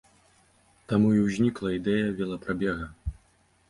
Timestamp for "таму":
0.93-1.13